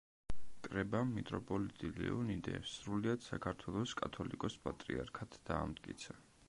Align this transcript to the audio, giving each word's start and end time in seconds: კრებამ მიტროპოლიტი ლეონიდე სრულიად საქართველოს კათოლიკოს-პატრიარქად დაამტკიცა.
კრებამ 0.67 1.11
მიტროპოლიტი 1.17 1.91
ლეონიდე 1.99 2.55
სრულიად 2.71 3.25
საქართველოს 3.29 3.95
კათოლიკოს-პატრიარქად 4.05 5.41
დაამტკიცა. 5.53 6.23